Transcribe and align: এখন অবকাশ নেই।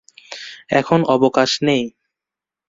এখন 0.71 0.99
অবকাশ 1.07 1.51
নেই। 1.63 1.83